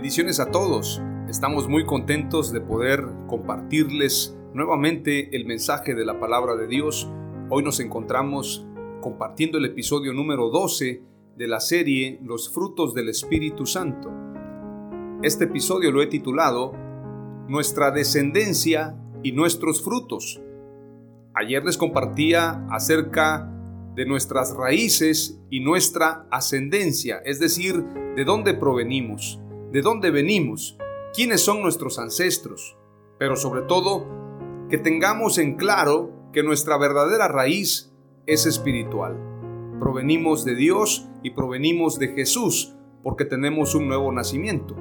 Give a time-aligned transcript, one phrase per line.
[0.00, 1.02] Bendiciones a todos.
[1.28, 7.06] Estamos muy contentos de poder compartirles nuevamente el mensaje de la palabra de Dios.
[7.50, 8.66] Hoy nos encontramos
[9.02, 11.02] compartiendo el episodio número 12
[11.36, 14.10] de la serie Los frutos del Espíritu Santo.
[15.22, 16.72] Este episodio lo he titulado
[17.46, 20.40] Nuestra descendencia y nuestros frutos.
[21.34, 23.52] Ayer les compartía acerca
[23.94, 27.84] de nuestras raíces y nuestra ascendencia, es decir,
[28.16, 29.38] de dónde provenimos
[29.72, 30.76] de dónde venimos,
[31.14, 32.76] quiénes son nuestros ancestros,
[33.18, 34.06] pero sobre todo
[34.68, 37.92] que tengamos en claro que nuestra verdadera raíz
[38.26, 39.16] es espiritual.
[39.78, 44.76] Provenimos de Dios y provenimos de Jesús porque tenemos un nuevo nacimiento.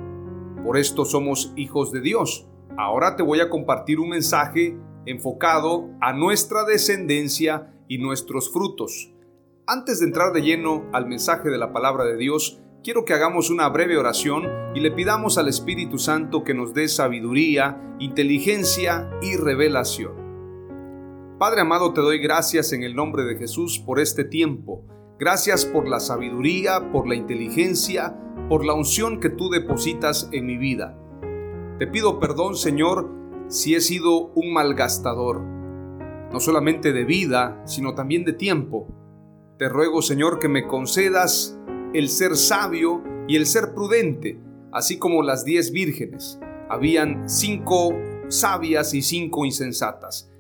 [0.64, 2.48] Por esto somos hijos de Dios.
[2.78, 9.12] Ahora te voy a compartir un mensaje enfocado a nuestra descendencia y nuestros frutos.
[9.68, 13.50] Antes de entrar de lleno al mensaje de la palabra de Dios, quiero que hagamos
[13.50, 19.36] una breve oración y le pidamos al Espíritu Santo que nos dé sabiduría, inteligencia y
[19.36, 20.14] revelación.
[21.38, 24.86] Padre amado, te doy gracias en el nombre de Jesús por este tiempo.
[25.18, 28.18] Gracias por la sabiduría, por la inteligencia,
[28.48, 30.98] por la unción que tú depositas en mi vida.
[31.78, 33.10] Te pido perdón, Señor,
[33.48, 38.88] si he sido un malgastador, no solamente de vida, sino también de tiempo.
[39.58, 41.60] Te ruego, Señor, que me concedas
[41.94, 44.40] el ser sabio y el ser prudente,
[44.72, 46.40] así como las diez vírgenes.
[46.70, 47.96] Habían cinco
[48.28, 50.32] sabias y cinco insensatas.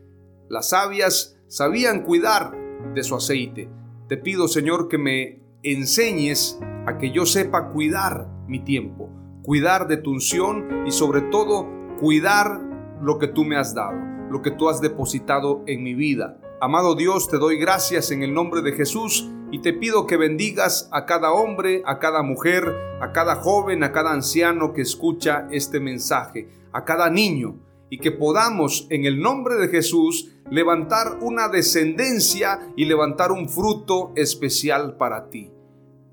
[0.47, 2.55] Las sabias sabían cuidar
[2.93, 3.69] de su aceite.
[4.07, 9.09] Te pido, Señor, que me enseñes a que yo sepa cuidar mi tiempo,
[9.43, 11.67] cuidar de tu unción y sobre todo
[11.99, 12.61] cuidar
[13.01, 13.97] lo que tú me has dado,
[14.29, 16.39] lo que tú has depositado en mi vida.
[16.61, 20.89] Amado Dios, te doy gracias en el nombre de Jesús y te pido que bendigas
[20.91, 25.79] a cada hombre, a cada mujer, a cada joven, a cada anciano que escucha este
[25.79, 27.55] mensaje, a cada niño,
[27.89, 34.11] y que podamos en el nombre de Jesús levantar una descendencia y levantar un fruto
[34.15, 35.49] especial para ti.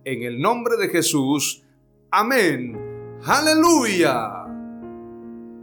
[0.04, 1.62] En el nombre de Jesús,
[2.10, 2.78] amén.
[3.26, 4.46] Aleluya.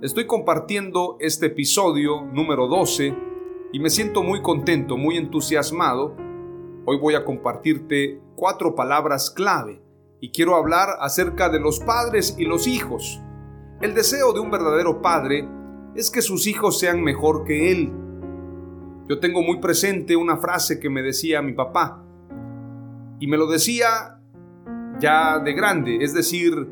[0.03, 3.15] Estoy compartiendo este episodio número 12
[3.71, 6.15] y me siento muy contento, muy entusiasmado
[6.85, 9.81] Hoy voy a compartirte cuatro palabras clave
[10.19, 13.21] y quiero hablar acerca de los padres y los hijos.
[13.79, 15.47] El deseo de un verdadero padre
[15.95, 17.93] es que sus hijos sean mejor que él.
[19.07, 22.03] Yo tengo muy presente una frase que me decía mi papá
[23.17, 24.19] y me lo decía
[24.99, 26.67] ya de grande, es decir,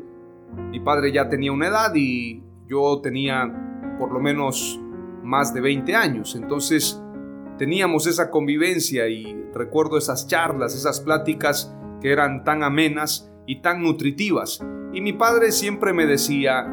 [0.70, 4.78] mi padre ya tenía una edad y yo tenía por lo menos
[5.22, 7.01] más de 20 años, entonces
[7.62, 13.84] teníamos esa convivencia y recuerdo esas charlas, esas pláticas que eran tan amenas y tan
[13.84, 14.66] nutritivas.
[14.92, 16.66] Y mi padre siempre me decía,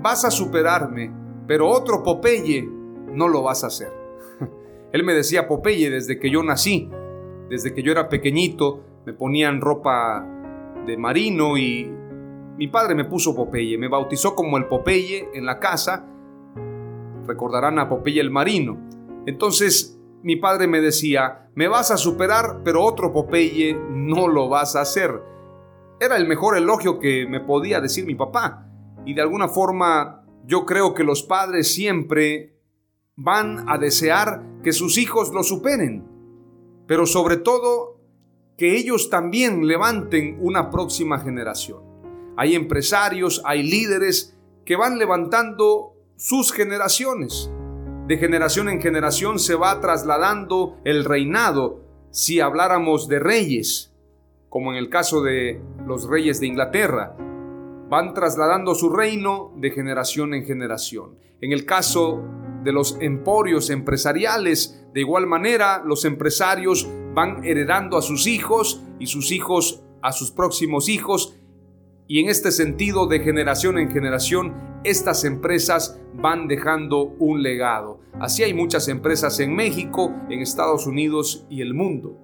[0.00, 1.12] vas a superarme,
[1.48, 2.64] pero otro Popeye
[3.12, 3.92] no lo vas a hacer.
[4.92, 6.90] Él me decía Popeye desde que yo nací,
[7.50, 10.24] desde que yo era pequeñito, me ponían ropa
[10.86, 11.90] de marino y
[12.56, 16.06] mi padre me puso Popeye, me bautizó como el Popeye en la casa.
[17.26, 18.78] Recordarán a Popeye el marino.
[19.26, 19.95] Entonces
[20.26, 24.80] mi padre me decía, me vas a superar, pero otro Popeye no lo vas a
[24.80, 25.22] hacer.
[26.00, 28.66] Era el mejor elogio que me podía decir mi papá.
[29.04, 32.58] Y de alguna forma yo creo que los padres siempre
[33.14, 36.04] van a desear que sus hijos lo superen.
[36.88, 38.00] Pero sobre todo,
[38.58, 41.84] que ellos también levanten una próxima generación.
[42.36, 47.48] Hay empresarios, hay líderes que van levantando sus generaciones.
[48.06, 51.80] De generación en generación se va trasladando el reinado
[52.12, 53.92] si habláramos de reyes,
[54.48, 57.16] como en el caso de los reyes de Inglaterra.
[57.88, 61.18] Van trasladando su reino de generación en generación.
[61.40, 62.22] En el caso
[62.62, 69.08] de los emporios empresariales, de igual manera los empresarios van heredando a sus hijos y
[69.08, 71.34] sus hijos a sus próximos hijos
[72.08, 74.54] y en este sentido de generación en generación
[74.84, 78.00] estas empresas van dejando un legado.
[78.20, 82.16] Así hay muchas empresas en México, en Estados Unidos y el mundo.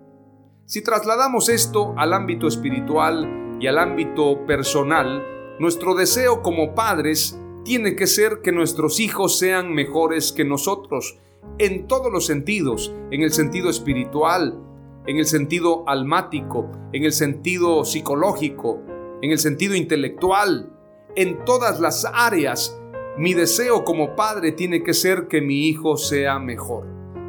[0.65, 5.23] Si trasladamos esto al ámbito espiritual y al ámbito personal,
[5.59, 11.19] nuestro deseo como padres tiene que ser que nuestros hijos sean mejores que nosotros,
[11.59, 14.59] en todos los sentidos, en el sentido espiritual,
[15.07, 18.81] en el sentido almático, en el sentido psicológico,
[19.23, 20.71] en el sentido intelectual,
[21.17, 22.79] en todas las áreas.
[23.17, 26.87] Mi deseo como padre tiene que ser que mi hijo sea mejor,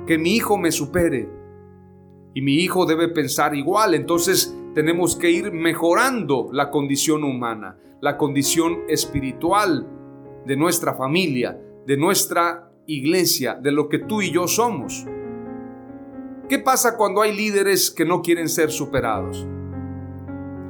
[0.07, 1.29] que mi hijo me supere.
[2.33, 8.17] Y mi hijo debe pensar igual, entonces tenemos que ir mejorando la condición humana, la
[8.17, 9.87] condición espiritual,
[10.45, 15.05] de nuestra familia, de nuestra iglesia, de lo que tú y yo somos.
[16.49, 19.47] ¿Qué pasa cuando hay líderes que no quieren ser superados?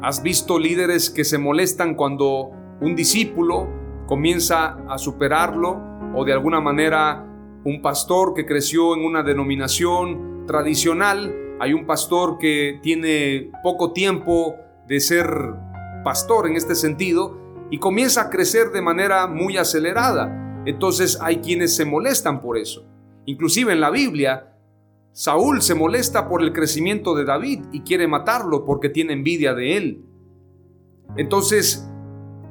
[0.03, 2.51] ¿Has visto líderes que se molestan cuando
[2.81, 3.69] un discípulo
[4.05, 5.81] comienza a superarlo
[6.13, 7.25] o de alguna manera
[7.63, 14.55] un pastor que creció en una denominación tradicional, hay un pastor que tiene poco tiempo
[14.89, 15.25] de ser
[16.03, 17.39] pastor en este sentido
[17.71, 20.63] y comienza a crecer de manera muy acelerada.
[20.65, 22.85] Entonces hay quienes se molestan por eso.
[23.23, 24.52] Inclusive en la Biblia,
[25.13, 29.77] Saúl se molesta por el crecimiento de David y quiere matarlo porque tiene envidia de
[29.77, 30.05] él.
[31.15, 31.87] Entonces,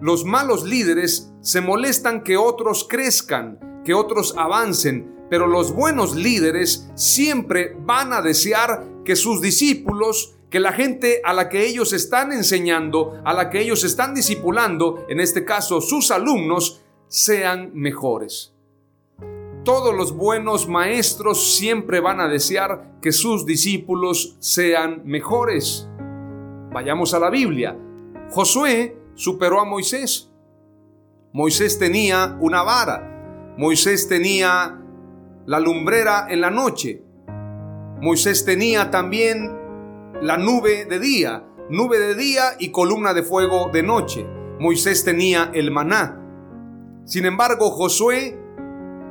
[0.00, 6.88] los malos líderes se molestan que otros crezcan, que otros avancen, pero los buenos líderes
[6.94, 12.30] siempre van a desear que sus discípulos que la gente a la que ellos están
[12.30, 18.51] enseñando, a la que ellos están discipulando, en este caso sus alumnos, sean mejores.
[19.64, 25.88] Todos los buenos maestros siempre van a desear que sus discípulos sean mejores.
[26.72, 27.78] Vayamos a la Biblia.
[28.32, 30.32] Josué superó a Moisés.
[31.32, 33.54] Moisés tenía una vara.
[33.56, 34.80] Moisés tenía
[35.46, 37.04] la lumbrera en la noche.
[38.00, 39.56] Moisés tenía también
[40.20, 44.26] la nube de día, nube de día y columna de fuego de noche.
[44.58, 46.18] Moisés tenía el maná.
[47.04, 48.41] Sin embargo, Josué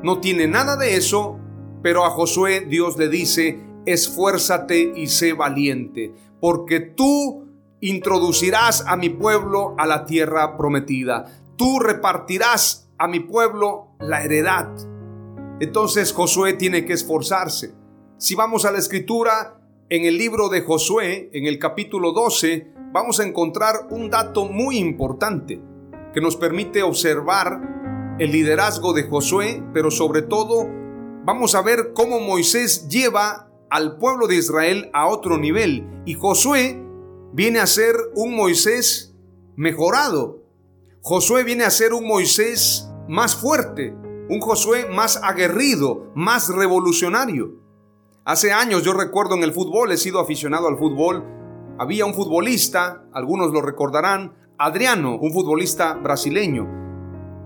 [0.04, 1.40] no tiene nada de eso,
[1.82, 7.48] pero a Josué Dios le dice, esfuérzate y sé valiente, porque tú
[7.82, 11.26] introducirás a mi pueblo a la tierra prometida.
[11.58, 14.70] Tú repartirás a mi pueblo la heredad.
[15.60, 17.74] Entonces Josué tiene que esforzarse.
[18.18, 19.58] Si vamos a la escritura,
[19.90, 24.78] en el libro de Josué, en el capítulo 12, vamos a encontrar un dato muy
[24.78, 25.62] importante
[26.14, 27.81] que nos permite observar
[28.22, 30.68] el liderazgo de Josué, pero sobre todo
[31.26, 36.80] vamos a ver cómo Moisés lleva al pueblo de Israel a otro nivel y Josué
[37.34, 39.16] viene a ser un Moisés
[39.56, 40.44] mejorado.
[41.02, 43.96] Josué viene a ser un Moisés más fuerte,
[44.30, 47.56] un Josué más aguerrido, más revolucionario.
[48.24, 51.26] Hace años yo recuerdo en el fútbol, he sido aficionado al fútbol,
[51.80, 56.81] había un futbolista, algunos lo recordarán, Adriano, un futbolista brasileño.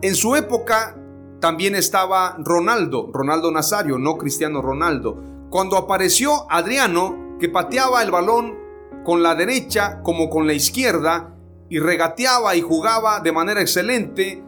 [0.01, 0.97] En su época
[1.39, 5.21] también estaba Ronaldo, Ronaldo Nazario, no Cristiano Ronaldo.
[5.49, 8.57] Cuando apareció Adriano, que pateaba el balón
[9.03, 11.35] con la derecha como con la izquierda
[11.69, 14.43] y regateaba y jugaba de manera excelente,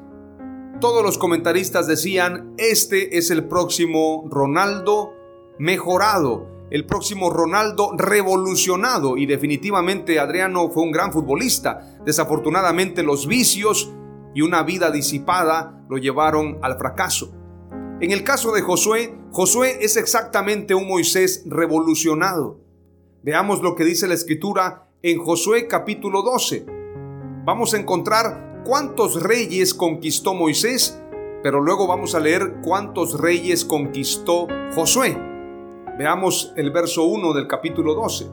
[0.80, 5.14] todos los comentaristas decían, este es el próximo Ronaldo
[5.58, 11.98] mejorado, el próximo Ronaldo revolucionado y definitivamente Adriano fue un gran futbolista.
[12.06, 13.92] Desafortunadamente los vicios
[14.34, 17.34] y una vida disipada lo llevaron al fracaso.
[18.00, 22.60] En el caso de Josué, Josué es exactamente un Moisés revolucionado.
[23.24, 26.66] Veamos lo que dice la escritura en Josué capítulo 12.
[27.44, 31.02] Vamos a encontrar cuántos reyes conquistó Moisés,
[31.42, 35.18] pero luego vamos a leer cuántos reyes conquistó Josué.
[35.98, 38.28] Veamos el verso 1 del capítulo 12.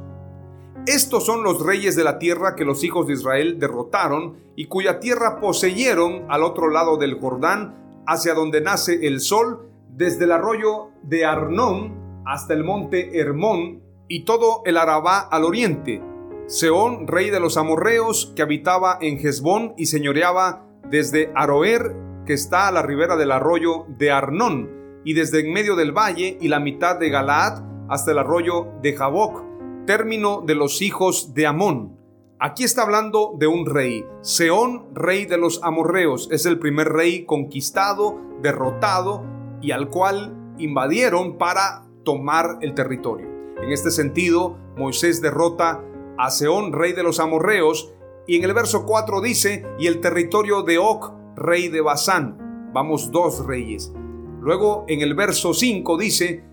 [0.87, 5.01] Estos son los reyes de la tierra que los hijos de Israel derrotaron y cuya
[5.01, 10.91] tierra poseyeron al otro lado del Jordán, hacia donde nace el sol, desde el arroyo
[11.03, 16.03] de Arnón hasta el monte Hermón y todo el Arabá al oriente.
[16.47, 22.69] Seón, rey de los amorreos, que habitaba en Hezbón y señoreaba desde Aroer que está
[22.69, 26.61] a la ribera del arroyo de Arnón, y desde en medio del valle y la
[26.61, 29.54] mitad de Galaad hasta el arroyo de Jaboc,
[29.87, 31.99] término de los hijos de Amón.
[32.39, 34.05] Aquí está hablando de un rey.
[34.23, 39.25] Seón, rey de los amorreos, es el primer rey conquistado, derrotado
[39.61, 43.29] y al cual invadieron para tomar el territorio.
[43.63, 45.83] En este sentido, Moisés derrota
[46.19, 47.93] a Seón, rey de los amorreos,
[48.27, 52.71] y en el verso 4 dice, y el territorio de Oc, rey de Basán.
[52.73, 53.93] Vamos, dos reyes.
[54.41, 56.45] Luego en el verso 5 dice,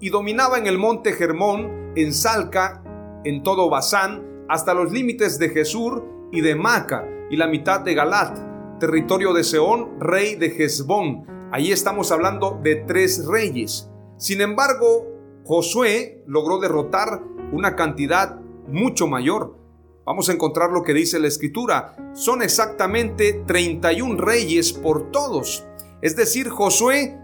[0.00, 2.82] y dominaba en el monte Germón, en Salca,
[3.24, 7.94] en todo Basán, hasta los límites de Jesur y de Maca, y la mitad de
[7.94, 11.26] Galat, territorio de Seón, rey de Hezbón.
[11.50, 13.90] Allí estamos hablando de tres reyes.
[14.18, 15.06] Sin embargo,
[15.44, 17.22] Josué logró derrotar
[17.52, 19.56] una cantidad mucho mayor.
[20.04, 21.96] Vamos a encontrar lo que dice la escritura.
[22.14, 25.66] Son exactamente 31 reyes por todos.
[26.02, 27.18] Es decir, Josué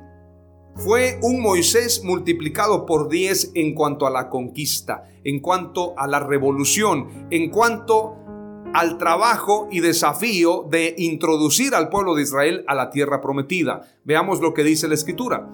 [0.77, 6.21] fue un Moisés multiplicado por 10 en cuanto a la conquista, en cuanto a la
[6.21, 8.17] revolución, en cuanto
[8.75, 13.83] al trabajo y desafío de introducir al pueblo de Israel a la tierra prometida.
[14.05, 15.49] Veamos lo que dice la escritura.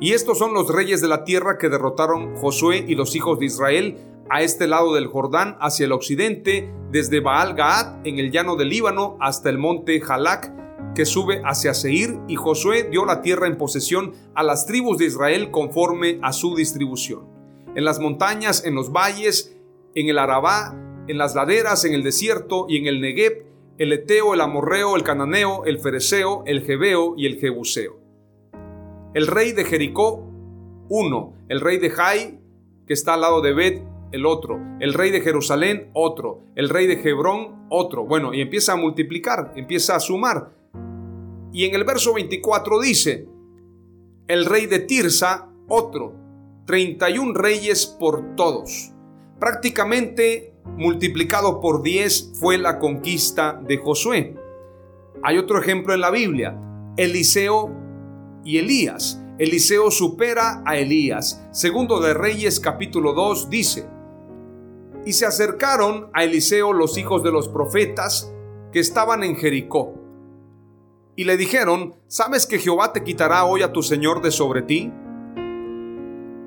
[0.00, 3.46] Y estos son los reyes de la tierra que derrotaron Josué y los hijos de
[3.46, 8.56] Israel a este lado del Jordán hacia el occidente, desde Baal Gaad en el llano
[8.56, 10.52] del Líbano hasta el monte Jalac
[10.96, 15.04] que sube hacia Seir, y Josué dio la tierra en posesión a las tribus de
[15.04, 17.28] Israel conforme a su distribución.
[17.74, 19.54] En las montañas, en los valles,
[19.94, 20.74] en el Arabá,
[21.06, 23.44] en las laderas, en el desierto y en el Negev,
[23.76, 27.98] el Eteo, el Amorreo, el Cananeo, el Fereceo, el Jebeo y el Jebuseo.
[29.12, 30.26] El rey de Jericó,
[30.88, 31.34] uno.
[31.50, 32.40] El rey de Jai,
[32.86, 34.58] que está al lado de Bet, el otro.
[34.80, 36.40] El rey de Jerusalén, otro.
[36.54, 38.06] El rey de Hebrón, otro.
[38.06, 40.56] Bueno, y empieza a multiplicar, empieza a sumar.
[41.56, 43.26] Y en el verso 24 dice,
[44.28, 46.12] el rey de Tirsa, otro,
[46.66, 48.92] 31 reyes por todos.
[49.40, 54.36] Prácticamente multiplicado por 10 fue la conquista de Josué.
[55.22, 56.60] Hay otro ejemplo en la Biblia,
[56.98, 57.74] Eliseo
[58.44, 59.24] y Elías.
[59.38, 61.42] Eliseo supera a Elías.
[61.52, 63.88] Segundo de Reyes capítulo 2 dice,
[65.06, 68.30] y se acercaron a Eliseo los hijos de los profetas
[68.72, 70.05] que estaban en Jericó
[71.16, 74.92] y le dijeron, ¿sabes que Jehová te quitará hoy a tu Señor de sobre ti?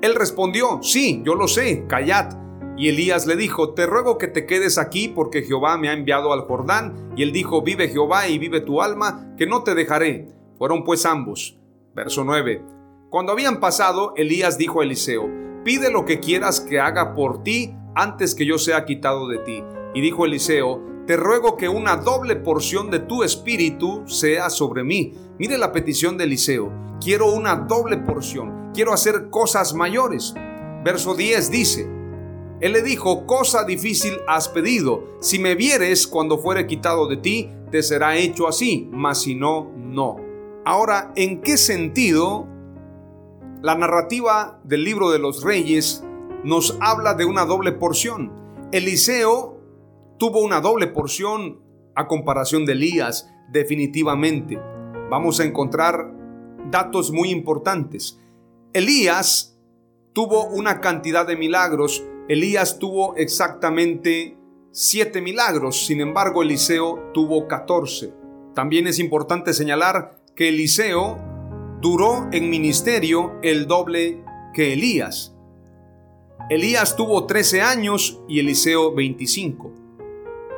[0.00, 2.38] Él respondió, sí, yo lo sé, callad.
[2.76, 6.32] Y Elías le dijo, te ruego que te quedes aquí porque Jehová me ha enviado
[6.32, 7.12] al Jordán.
[7.16, 10.28] Y él dijo, vive Jehová y vive tu alma, que no te dejaré.
[10.56, 11.58] Fueron pues ambos.
[11.94, 12.64] Verso 9.
[13.10, 15.28] Cuando habían pasado, Elías dijo a Eliseo,
[15.64, 19.64] pide lo que quieras que haga por ti antes que yo sea quitado de ti.
[19.94, 25.12] Y dijo Eliseo, te ruego que una doble porción de tu espíritu sea sobre mí.
[25.40, 26.72] Mire la petición de Eliseo.
[27.00, 28.70] Quiero una doble porción.
[28.72, 30.34] Quiero hacer cosas mayores.
[30.84, 31.90] Verso 10 dice,
[32.60, 35.02] Él le dijo, cosa difícil has pedido.
[35.20, 39.72] Si me vieres cuando fuere quitado de ti, te será hecho así, mas si no,
[39.76, 40.14] no.
[40.64, 42.46] Ahora, ¿en qué sentido
[43.62, 46.04] la narrativa del libro de los reyes
[46.44, 48.30] nos habla de una doble porción?
[48.70, 49.59] Eliseo
[50.20, 51.60] tuvo una doble porción
[51.94, 54.60] a comparación de Elías, definitivamente.
[55.08, 56.12] Vamos a encontrar
[56.70, 58.20] datos muy importantes.
[58.74, 59.58] Elías
[60.12, 62.04] tuvo una cantidad de milagros.
[62.28, 64.36] Elías tuvo exactamente
[64.72, 68.12] siete milagros, sin embargo Eliseo tuvo 14.
[68.54, 71.16] También es importante señalar que Eliseo
[71.80, 74.22] duró en ministerio el doble
[74.52, 75.34] que Elías.
[76.50, 79.79] Elías tuvo 13 años y Eliseo 25.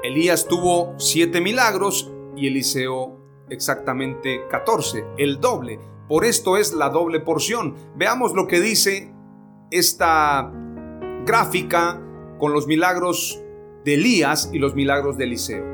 [0.03, 5.79] Elías tuvo siete milagros y Eliseo exactamente 14, el doble.
[6.09, 7.77] Por esto es la doble porción.
[7.97, 9.15] Veamos lo que dice
[9.71, 10.53] esta
[11.25, 12.03] gráfica
[12.39, 13.41] con los milagros
[13.85, 15.65] de Elías y los milagros de Eliseo.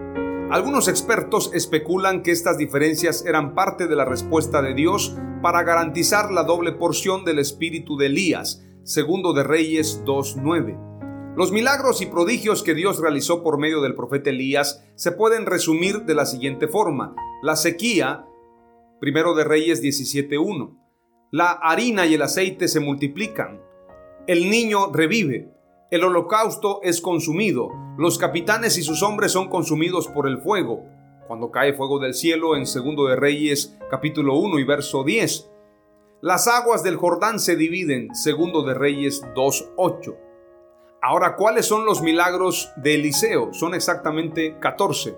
[0.50, 6.30] Algunos expertos especulan que estas diferencias eran parte de la respuesta de Dios para garantizar
[6.30, 10.87] la doble porción del espíritu de Elías, segundo de Reyes 2.9.
[11.38, 16.02] Los milagros y prodigios que Dios realizó por medio del profeta Elías se pueden resumir
[16.02, 17.14] de la siguiente forma.
[17.42, 18.26] La sequía,
[18.98, 20.76] primero de Reyes 17.1.
[21.30, 23.62] La harina y el aceite se multiplican.
[24.26, 25.54] El niño revive.
[25.92, 27.68] El holocausto es consumido.
[27.96, 30.86] Los capitanes y sus hombres son consumidos por el fuego.
[31.28, 35.48] Cuando cae fuego del cielo en segundo de Reyes capítulo 1 y verso 10.
[36.20, 40.27] Las aguas del Jordán se dividen, segundo de Reyes 2.8.
[41.00, 43.52] Ahora, ¿cuáles son los milagros de Eliseo?
[43.52, 45.16] Son exactamente 14.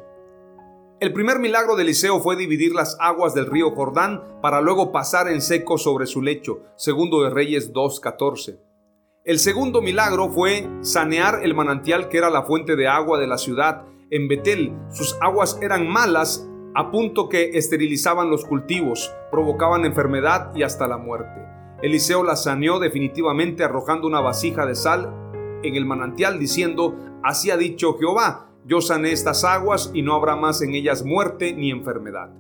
[1.01, 5.29] El primer milagro de Eliseo fue dividir las aguas del río Jordán para luego pasar
[5.29, 8.59] en seco sobre su lecho, segundo de Reyes 2.14.
[9.25, 13.39] El segundo milagro fue sanear el manantial que era la fuente de agua de la
[13.39, 13.87] ciudad.
[14.11, 20.63] En Betel sus aguas eran malas a punto que esterilizaban los cultivos, provocaban enfermedad y
[20.63, 21.41] hasta la muerte.
[21.83, 25.30] Eliseo la saneó definitivamente arrojando una vasija de sal
[25.63, 30.37] en el manantial diciendo, así ha dicho Jehová, yo sané estas aguas y no habrá
[30.37, 32.31] más en ellas muerte ni enfermedad.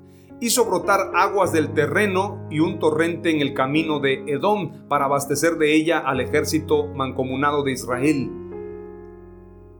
[0.40, 5.56] Hizo brotar aguas del terreno y un torrente en el camino de Edom para abastecer
[5.56, 8.30] de ella al ejército mancomunado de Israel.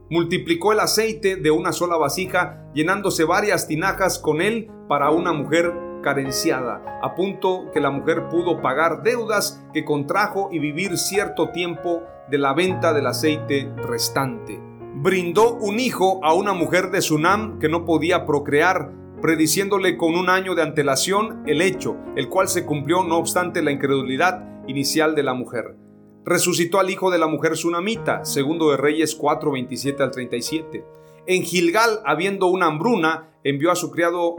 [0.09, 5.73] Multiplicó el aceite de una sola vasija, llenándose varias tinajas con él para una mujer
[6.03, 12.03] carenciada, a punto que la mujer pudo pagar deudas que contrajo y vivir cierto tiempo
[12.31, 14.71] de la venta del aceite restante
[15.01, 20.29] brindó un hijo a una mujer de Sunam que no podía procrear, prediciéndole con un
[20.29, 25.23] año de antelación el hecho, el cual se cumplió no obstante la incredulidad inicial de
[25.23, 25.75] la mujer.
[26.23, 30.85] Resucitó al hijo de la mujer sunamita, segundo de Reyes 4, 27 al 37.
[31.25, 34.35] En Gilgal, habiendo una hambruna, envió a su criado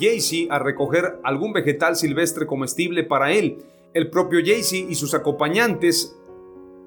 [0.00, 3.58] Jaycee a recoger algún vegetal silvestre comestible para él.
[3.92, 6.16] El propio Jaycee y sus acompañantes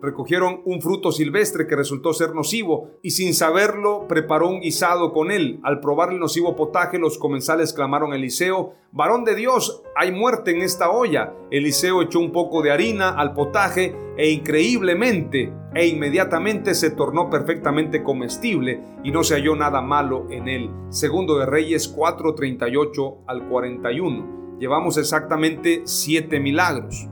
[0.01, 5.31] recogieron un fruto silvestre que resultó ser nocivo y sin saberlo preparó un guisado con
[5.31, 5.59] él.
[5.63, 10.51] Al probar el nocivo potaje los comensales clamaron a Eliseo, varón de Dios, hay muerte
[10.51, 11.33] en esta olla.
[11.51, 18.03] Eliseo echó un poco de harina al potaje e increíblemente e inmediatamente se tornó perfectamente
[18.03, 20.71] comestible y no se halló nada malo en él.
[20.89, 24.57] Segundo de Reyes 4:38 al 41.
[24.59, 27.07] Llevamos exactamente siete milagros.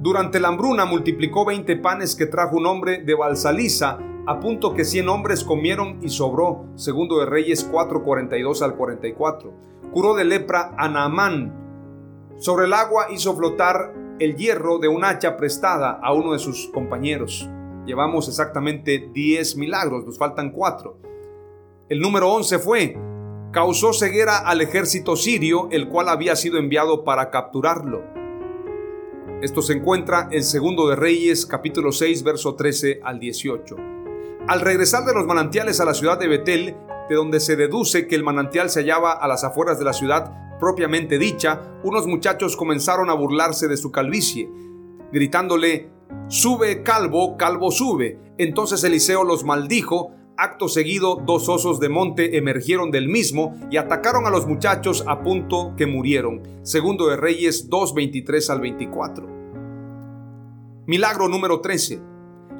[0.00, 4.84] Durante la hambruna multiplicó veinte panes que trajo un hombre de Balsaliza, a punto que
[4.84, 6.66] cien hombres comieron y sobró.
[6.76, 9.52] Segundo de Reyes 4:42 al 44.
[9.92, 11.52] Curó de lepra a Naamán.
[12.36, 16.68] Sobre el agua hizo flotar el hierro de un hacha prestada a uno de sus
[16.68, 17.50] compañeros.
[17.84, 20.96] Llevamos exactamente 10 milagros, nos faltan 4.
[21.88, 22.96] El número 11 fue,
[23.50, 28.17] causó ceguera al ejército sirio, el cual había sido enviado para capturarlo.
[29.40, 33.76] Esto se encuentra en Segundo de Reyes, capítulo 6, verso 13 al 18.
[34.48, 36.76] Al regresar de los manantiales a la ciudad de Betel,
[37.08, 40.58] de donde se deduce que el manantial se hallaba a las afueras de la ciudad
[40.58, 44.50] propiamente dicha, unos muchachos comenzaron a burlarse de su calvicie,
[45.12, 45.88] gritándole,
[46.26, 48.18] Sube, calvo, calvo, sube.
[48.38, 54.24] Entonces Eliseo los maldijo, Acto seguido, dos osos de monte emergieron del mismo y atacaron
[54.24, 56.42] a los muchachos a punto que murieron.
[56.62, 59.26] Segundo de Reyes 2, 23 al 24.
[60.86, 62.00] Milagro número 13.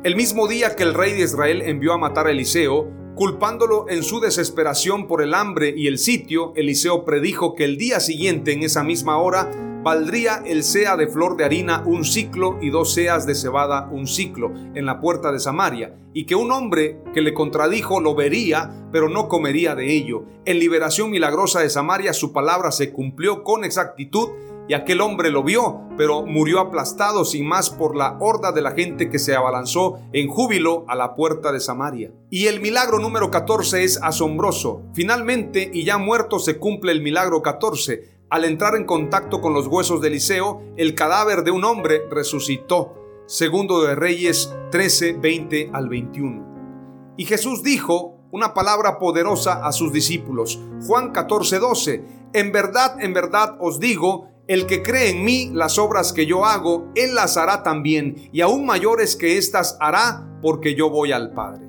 [0.02, 4.02] El mismo día que el rey de Israel envió a matar a Eliseo, culpándolo en
[4.02, 8.64] su desesperación por el hambre y el sitio, Eliseo predijo que el día siguiente, en
[8.64, 13.26] esa misma hora, valdría el sea de flor de harina un ciclo y dos seas
[13.26, 17.34] de cebada un ciclo en la puerta de Samaria, y que un hombre que le
[17.34, 20.24] contradijo lo vería, pero no comería de ello.
[20.44, 24.30] En liberación milagrosa de Samaria su palabra se cumplió con exactitud,
[24.68, 28.72] y aquel hombre lo vio, pero murió aplastado sin más por la horda de la
[28.72, 32.12] gente que se abalanzó en júbilo a la puerta de Samaria.
[32.28, 34.82] Y el milagro número 14 es asombroso.
[34.92, 39.66] Finalmente, y ya muerto, se cumple el milagro 14 al entrar en contacto con los
[39.66, 42.94] huesos de Eliseo, el cadáver de un hombre resucitó.
[43.26, 47.14] Segundo de Reyes 13, 20 al 21.
[47.16, 50.60] Y Jesús dijo una palabra poderosa a sus discípulos.
[50.86, 52.04] Juan 14, 12.
[52.34, 56.44] En verdad, en verdad os digo, el que cree en mí, las obras que yo
[56.44, 61.32] hago, él las hará también, y aún mayores que éstas hará, porque yo voy al
[61.32, 61.66] Padre.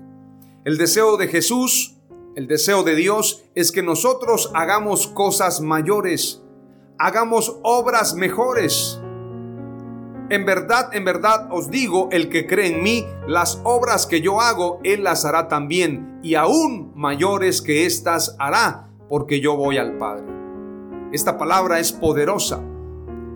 [0.63, 1.97] El deseo de Jesús,
[2.35, 6.41] el deseo de Dios, es que nosotros hagamos cosas mayores
[6.99, 9.01] hagamos obras mejores.
[10.29, 14.41] En verdad, en verdad os digo, el que cree en mí, las obras que yo
[14.41, 19.97] hago, él las hará también, y aún mayores que éstas hará, porque yo voy al
[19.97, 20.25] Padre.
[21.11, 22.61] Esta palabra es poderosa.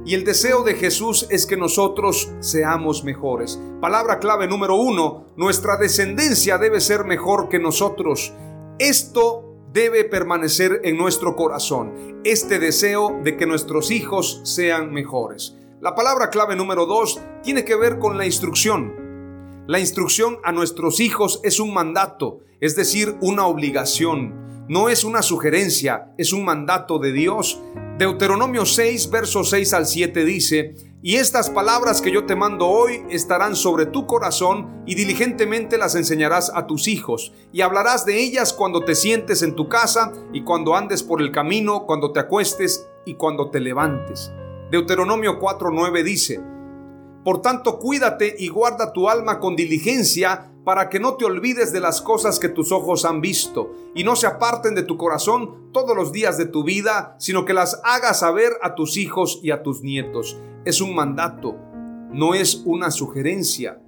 [0.05, 3.59] Y el deseo de Jesús es que nosotros seamos mejores.
[3.79, 8.33] Palabra clave número uno, nuestra descendencia debe ser mejor que nosotros.
[8.77, 15.57] Esto debe permanecer en nuestro corazón, este deseo de que nuestros hijos sean mejores.
[15.81, 19.63] La palabra clave número dos tiene que ver con la instrucción.
[19.65, 24.65] La instrucción a nuestros hijos es un mandato, es decir, una obligación.
[24.69, 27.59] No es una sugerencia, es un mandato de Dios.
[27.97, 30.75] Deuteronomio 6, versos 6 al 7 dice,
[31.05, 35.95] Y estas palabras que yo te mando hoy estarán sobre tu corazón y diligentemente las
[35.95, 40.45] enseñarás a tus hijos y hablarás de ellas cuando te sientes en tu casa y
[40.45, 44.31] cuando andes por el camino, cuando te acuestes y cuando te levantes.
[44.71, 46.39] Deuteronomio 4:9 dice,
[47.23, 51.79] Por tanto cuídate y guarda tu alma con diligencia para que no te olvides de
[51.79, 55.95] las cosas que tus ojos han visto y no se aparten de tu corazón todos
[55.95, 59.63] los días de tu vida, sino que las hagas saber a tus hijos y a
[59.63, 60.37] tus nietos.
[60.65, 61.55] Es un mandato,
[62.11, 63.81] no es una sugerencia.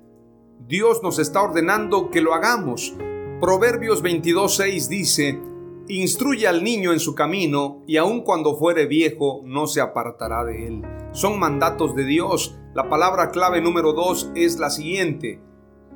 [0.67, 2.93] Dios nos está ordenando que lo hagamos.
[3.39, 5.41] Proverbios 22.6 dice,
[5.87, 10.67] Instruye al niño en su camino y aun cuando fuere viejo no se apartará de
[10.67, 10.81] él.
[11.11, 12.57] Son mandatos de Dios.
[12.73, 15.41] La palabra clave número 2 es la siguiente.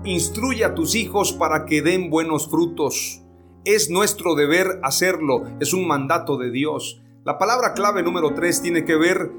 [0.03, 3.23] Instruye a tus hijos para que den buenos frutos.
[3.65, 7.01] Es nuestro deber hacerlo, es un mandato de Dios.
[7.25, 9.31] La palabra clave número 3 tiene que ver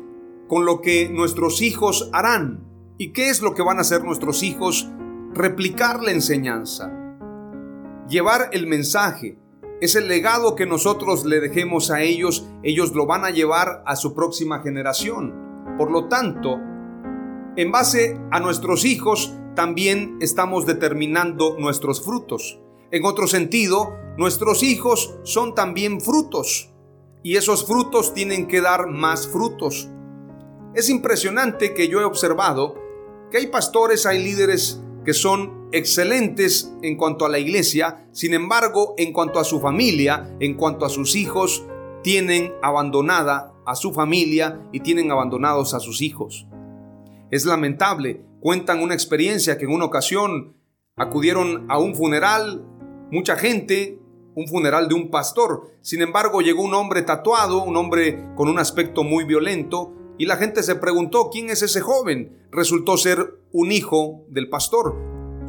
[0.49, 2.67] con lo que nuestros hijos harán.
[2.99, 4.91] ¿Y qué es lo que van a hacer nuestros hijos?
[5.33, 6.93] Replicar la enseñanza.
[8.09, 9.39] Llevar el mensaje.
[9.81, 13.97] Es el legado que nosotros le dejemos a ellos, ellos lo van a llevar a
[13.97, 15.35] su próxima generación.
[15.79, 16.59] Por lo tanto,
[17.57, 22.61] en base a nuestros hijos, también estamos determinando nuestros frutos.
[22.91, 26.71] En otro sentido, nuestros hijos son también frutos
[27.23, 29.89] y esos frutos tienen que dar más frutos.
[30.75, 32.75] Es impresionante que yo he observado
[33.31, 38.95] que hay pastores, hay líderes que son excelentes en cuanto a la iglesia, sin embargo,
[38.99, 41.65] en cuanto a su familia, en cuanto a sus hijos,
[42.03, 46.47] tienen abandonada a su familia y tienen abandonados a sus hijos.
[47.31, 50.57] Es lamentable cuentan una experiencia que en una ocasión
[50.97, 52.65] acudieron a un funeral,
[53.11, 53.99] mucha gente,
[54.35, 55.69] un funeral de un pastor.
[55.83, 60.37] Sin embargo, llegó un hombre tatuado, un hombre con un aspecto muy violento, y la
[60.37, 62.47] gente se preguntó, ¿quién es ese joven?
[62.51, 64.97] Resultó ser un hijo del pastor,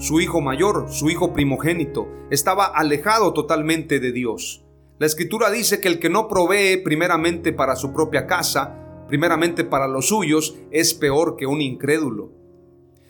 [0.01, 2.07] su hijo mayor, su hijo primogénito.
[2.31, 4.65] Estaba alejado totalmente de Dios.
[4.97, 9.87] La escritura dice que el que no provee primeramente para su propia casa, primeramente para
[9.87, 12.31] los suyos, es peor que un incrédulo.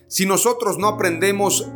[0.07, 1.71] Si nosotros no aprendemos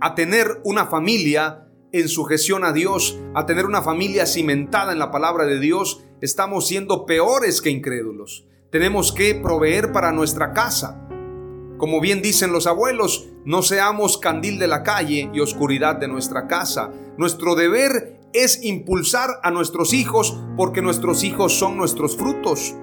[0.00, 5.12] a tener una familia en sujeción a Dios, a tener una familia cimentada en la
[5.12, 8.44] palabra de Dios, estamos siendo peores que incrédulos.
[8.72, 11.06] Tenemos que proveer para nuestra casa.
[11.80, 16.46] Como bien dicen los abuelos, no seamos candil de la calle y oscuridad de nuestra
[16.46, 16.92] casa.
[17.16, 22.74] Nuestro deber es impulsar a nuestros hijos porque nuestros hijos son nuestros frutos.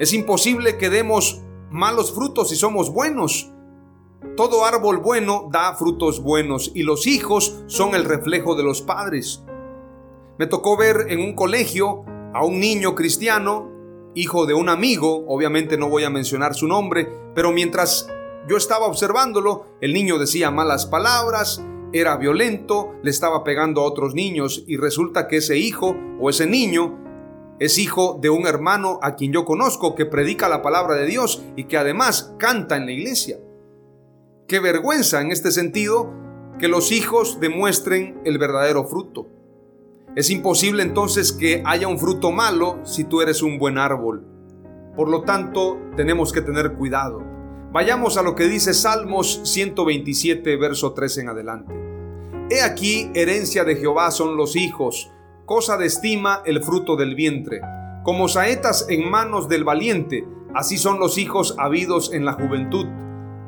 [0.00, 3.52] Es imposible que demos malos frutos si somos buenos.
[4.34, 9.44] Todo árbol bueno da frutos buenos y los hijos son el reflejo de los padres.
[10.38, 13.70] Me tocó ver en un colegio a un niño cristiano,
[14.14, 18.08] hijo de un amigo, obviamente no voy a mencionar su nombre, pero mientras
[18.48, 24.14] yo estaba observándolo, el niño decía malas palabras, era violento, le estaba pegando a otros
[24.14, 27.00] niños y resulta que ese hijo o ese niño
[27.60, 31.44] es hijo de un hermano a quien yo conozco que predica la palabra de Dios
[31.56, 33.38] y que además canta en la iglesia.
[34.48, 36.12] Qué vergüenza en este sentido
[36.58, 39.28] que los hijos demuestren el verdadero fruto.
[40.16, 44.24] Es imposible entonces que haya un fruto malo si tú eres un buen árbol.
[44.94, 47.20] Por lo tanto, tenemos que tener cuidado.
[47.72, 51.74] Vayamos a lo que dice Salmos 127, verso 3 en adelante.
[52.48, 55.10] He aquí, herencia de Jehová son los hijos,
[55.46, 57.60] cosa de estima el fruto del vientre.
[58.04, 60.24] Como saetas en manos del valiente,
[60.54, 62.86] así son los hijos habidos en la juventud.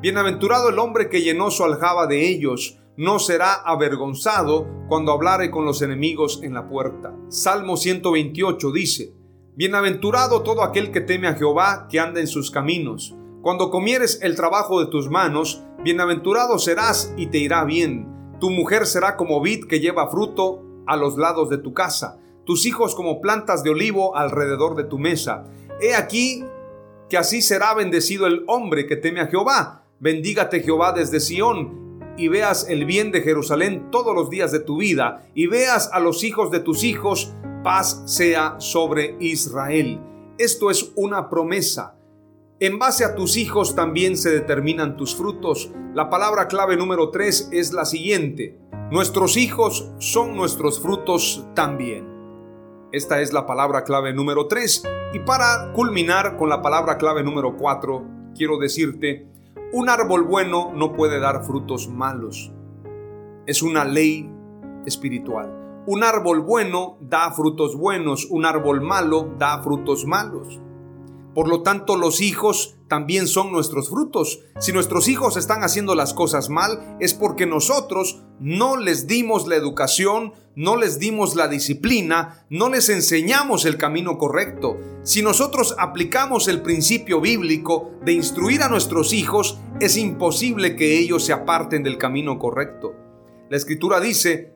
[0.02, 5.64] Bienaventurado el hombre que llenó su aljaba de ellos, no será avergonzado cuando hablare con
[5.64, 7.14] los enemigos en la puerta.
[7.28, 9.12] Salmo 128 dice,
[9.54, 13.14] Bienaventurado todo aquel que teme a Jehová, que anda en sus caminos.
[13.42, 18.36] Cuando comieres el trabajo de tus manos, bienaventurado serás y te irá bien.
[18.40, 22.66] Tu mujer será como vid que lleva fruto a los lados de tu casa, tus
[22.66, 25.44] hijos como plantas de olivo alrededor de tu mesa.
[25.80, 26.44] He aquí
[27.08, 29.84] que así será bendecido el hombre que teme a Jehová.
[30.00, 31.85] Bendígate Jehová desde Sión
[32.16, 36.00] y veas el bien de Jerusalén todos los días de tu vida y veas a
[36.00, 40.00] los hijos de tus hijos, paz sea sobre Israel.
[40.38, 41.96] Esto es una promesa.
[42.58, 45.70] En base a tus hijos también se determinan tus frutos.
[45.94, 48.58] La palabra clave número 3 es la siguiente.
[48.90, 52.16] Nuestros hijos son nuestros frutos también.
[52.92, 54.84] Esta es la palabra clave número 3.
[55.12, 59.26] Y para culminar con la palabra clave número 4, quiero decirte,
[59.72, 62.52] un árbol bueno no puede dar frutos malos.
[63.46, 64.30] Es una ley
[64.86, 65.84] espiritual.
[65.86, 70.60] Un árbol bueno da frutos buenos, un árbol malo da frutos malos.
[71.36, 74.40] Por lo tanto, los hijos también son nuestros frutos.
[74.58, 79.56] Si nuestros hijos están haciendo las cosas mal, es porque nosotros no les dimos la
[79.56, 84.78] educación, no les dimos la disciplina, no les enseñamos el camino correcto.
[85.02, 91.22] Si nosotros aplicamos el principio bíblico de instruir a nuestros hijos, es imposible que ellos
[91.22, 92.94] se aparten del camino correcto.
[93.50, 94.54] La escritura dice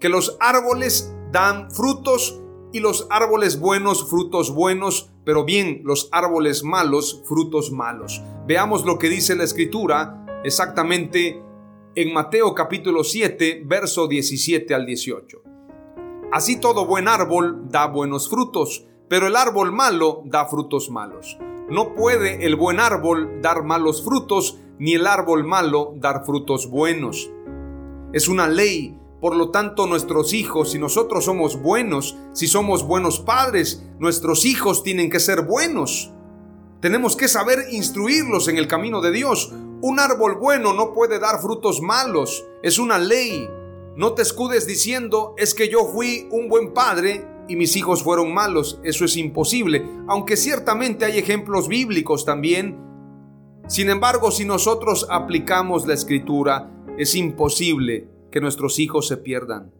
[0.00, 2.40] que los árboles dan frutos
[2.72, 8.22] y los árboles buenos frutos buenos, pero bien los árboles malos frutos malos.
[8.46, 11.42] Veamos lo que dice la escritura exactamente
[11.94, 15.42] en Mateo capítulo 7, verso 17 al 18.
[16.32, 21.38] Así todo buen árbol da buenos frutos, pero el árbol malo da frutos malos.
[21.70, 27.30] No puede el buen árbol dar malos frutos, ni el árbol malo dar frutos buenos.
[28.12, 33.20] Es una ley por lo tanto, nuestros hijos, si nosotros somos buenos, si somos buenos
[33.20, 36.12] padres, nuestros hijos tienen que ser buenos.
[36.80, 39.52] Tenemos que saber instruirlos en el camino de Dios.
[39.80, 42.44] Un árbol bueno no puede dar frutos malos.
[42.62, 43.48] Es una ley.
[43.96, 48.34] No te escudes diciendo, es que yo fui un buen padre y mis hijos fueron
[48.34, 48.78] malos.
[48.84, 52.78] Eso es imposible, aunque ciertamente hay ejemplos bíblicos también.
[53.66, 59.72] Sin embargo, si nosotros aplicamos la escritura, es imposible que nuestros hijos se pierdan.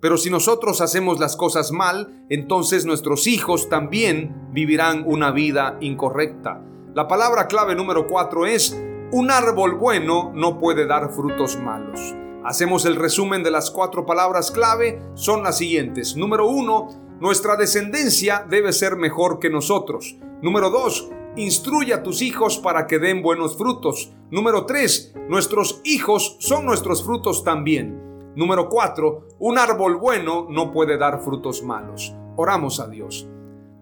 [0.00, 6.64] Pero si nosotros hacemos las cosas mal, entonces nuestros hijos también vivirán una vida incorrecta.
[6.94, 12.00] La palabra clave número cuatro es, un árbol bueno no puede dar frutos malos.
[12.46, 16.16] Hacemos el resumen de las cuatro palabras clave, son las siguientes.
[16.16, 16.88] Número uno,
[17.20, 20.16] nuestra descendencia debe ser mejor que nosotros.
[20.40, 24.12] Número dos, instruye a tus hijos para que den buenos frutos.
[24.30, 25.14] Número 3.
[25.28, 28.32] Nuestros hijos son nuestros frutos también.
[28.34, 29.28] Número 4.
[29.38, 32.14] Un árbol bueno no puede dar frutos malos.
[32.36, 33.28] Oramos a Dios.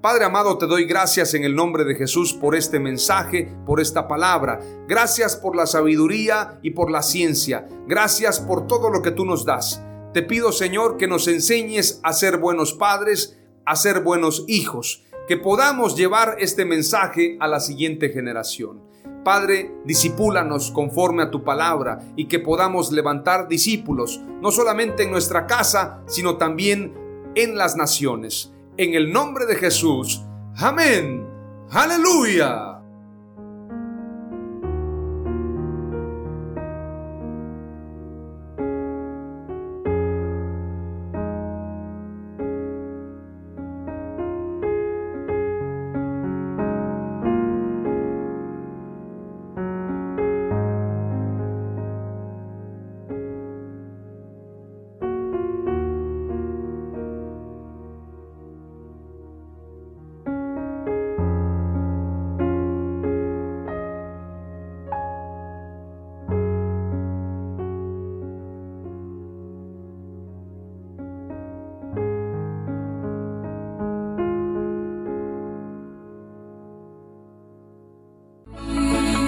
[0.01, 4.07] Padre amado, te doy gracias en el nombre de Jesús por este mensaje, por esta
[4.07, 4.61] palabra.
[4.87, 7.67] Gracias por la sabiduría y por la ciencia.
[7.87, 9.83] Gracias por todo lo que tú nos das.
[10.12, 15.37] Te pido, Señor, que nos enseñes a ser buenos padres, a ser buenos hijos que
[15.37, 18.83] podamos llevar este mensaje a la siguiente generación.
[19.25, 25.47] Padre, disipúlanos conforme a tu palabra y que podamos levantar discípulos, no solamente en nuestra
[25.47, 26.95] casa, sino también
[27.35, 28.53] en las naciones.
[28.77, 30.23] En el nombre de Jesús.
[30.57, 31.27] Amén.
[31.71, 32.74] Aleluya.